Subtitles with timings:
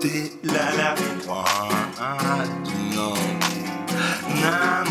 [0.00, 0.94] ты ля-ля
[1.98, 3.18] одинокий
[4.42, 4.88] Нам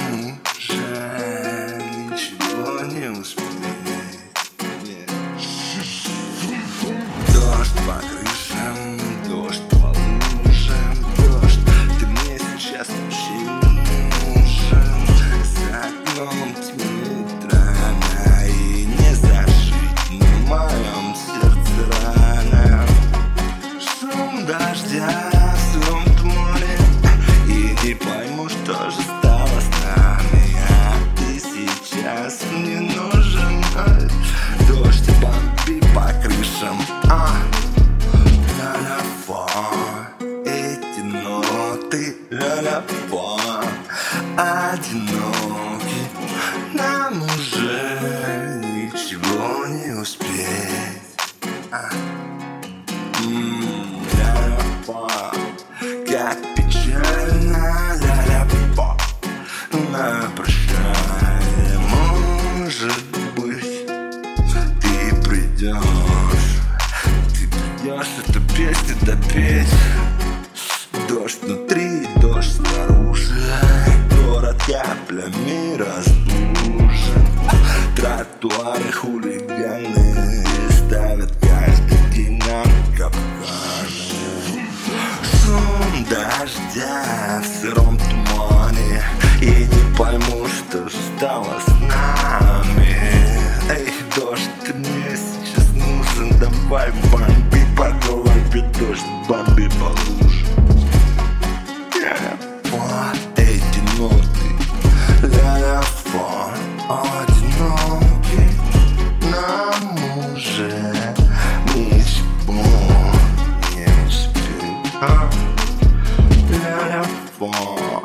[0.58, 1.82] уже
[2.12, 3.46] ничего не успеть.
[7.34, 9.00] Дождь по крышам,
[24.48, 26.78] дождя в сыром море
[27.48, 33.64] И не пойму, что же стало с нами А ты сейчас мне нужен
[34.68, 36.80] Дождь бомби по крышам
[37.10, 37.30] а.
[38.58, 39.48] Ля-ля-фа
[40.46, 43.66] Эти ноты Ля-ля-фа
[44.38, 46.08] Одинокий
[46.74, 51.02] Нам уже ничего не успеть
[51.70, 52.07] а.
[56.28, 58.98] Как печально Ля-ля-фа
[59.72, 63.88] На прощание Может быть
[64.82, 65.80] Ты придешь
[67.30, 69.74] Ты придешь эту песню допеть
[71.08, 73.34] Дождь внутри, дождь снаружи
[74.26, 77.26] Город каплями разбужен
[77.96, 82.68] Тротуары хулиганы Ставят каждый день нам
[91.18, 92.96] стало с нами.
[93.70, 96.38] Эй, дождь, ты мне сейчас нужен.
[96.40, 100.46] Давай бомби по голове Дождь, бомби по луже
[101.96, 104.50] Ля-ля-фа, эти ноты
[105.24, 106.54] Ля-ля-фа,
[106.88, 108.52] одинокий.
[109.32, 109.96] Нам
[110.34, 110.72] уже
[111.74, 112.64] ничего
[113.76, 115.30] не успеть а?
[116.50, 118.04] Ля-ля-фа,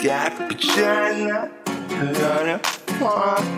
[0.00, 1.48] как печально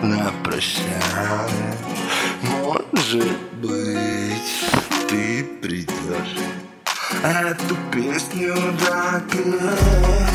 [0.02, 1.76] на прощание
[2.42, 4.70] Может быть,
[5.08, 6.38] ты придешь.
[7.22, 10.29] Эту песню допеть